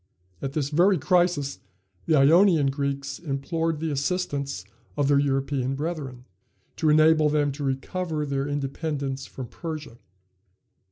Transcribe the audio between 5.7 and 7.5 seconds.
brethren, to enable